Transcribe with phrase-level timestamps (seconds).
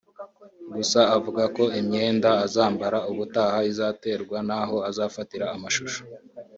[0.75, 5.99] Gusa avuga ko imyenda azambara ubutaha izaterwa n’aho azafatira amashusho